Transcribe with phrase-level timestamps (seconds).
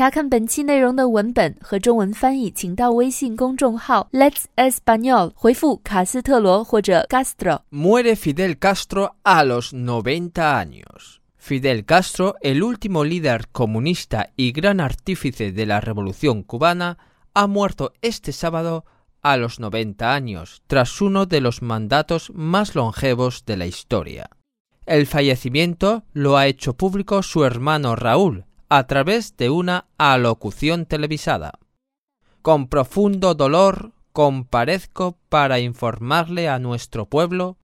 [0.00, 7.60] 查看本期内容的文本和中文翻译，请到微信公众号 Let's Español 回复卡斯特罗或者 Castro。
[7.70, 11.20] Muere Fidel Castro a los 90 años.
[11.36, 16.96] Fidel Castro, el último líder comunista y gran artífice de la revolución cubana,
[17.34, 18.86] ha muerto este sábado
[19.20, 24.30] a los 90 años, tras uno de los mandatos más longevos de la historia.
[24.86, 31.58] El fallecimiento lo ha hecho público su hermano Raúl, a través de una alocución televisada.
[32.40, 37.58] Con profundo dolor comparezco para informarle a nuestro pueblo,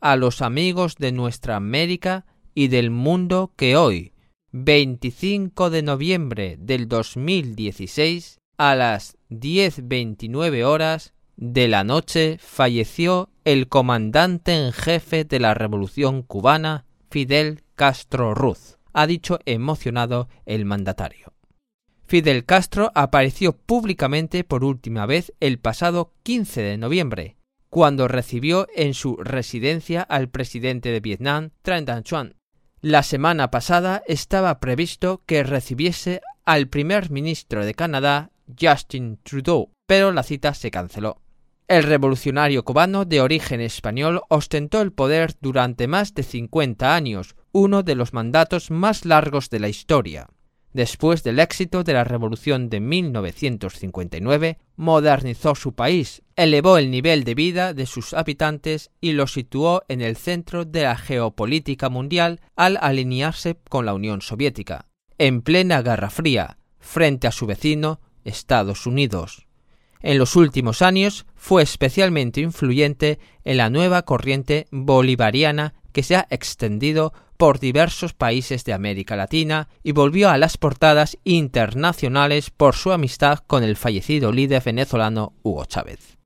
[0.00, 4.12] a los amigos de nuestra América y del mundo que hoy,
[4.52, 14.54] 25 de noviembre del 2016, a las 10.29 horas de la noche falleció el comandante
[14.54, 21.32] en jefe de la Revolución cubana, Fidel Castro Ruz, ha dicho emocionado el mandatario.
[22.04, 27.36] Fidel Castro apareció públicamente por última vez el pasado 15 de noviembre,
[27.70, 32.34] cuando recibió en su residencia al presidente de Vietnam, Tran Dai Quang.
[32.82, 40.12] La semana pasada estaba previsto que recibiese al primer ministro de Canadá, Justin Trudeau, pero
[40.12, 41.21] la cita se canceló.
[41.68, 47.82] El revolucionario cubano de origen español ostentó el poder durante más de 50 años, uno
[47.82, 50.28] de los mandatos más largos de la historia.
[50.72, 57.34] Después del éxito de la Revolución de 1959, modernizó su país, elevó el nivel de
[57.34, 62.78] vida de sus habitantes y lo situó en el centro de la geopolítica mundial al
[62.80, 64.86] alinearse con la Unión Soviética,
[65.18, 69.46] en plena Guerra Fría, frente a su vecino Estados Unidos.
[70.02, 76.26] En los últimos años fue especialmente influyente en la nueva corriente bolivariana que se ha
[76.30, 82.92] extendido por diversos países de América Latina y volvió a las portadas internacionales por su
[82.92, 86.21] amistad con el fallecido líder venezolano Hugo Chávez.